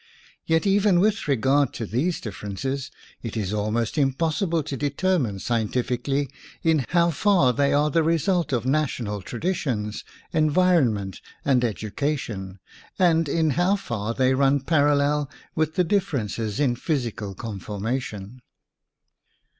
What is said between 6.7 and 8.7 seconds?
how far they are the result of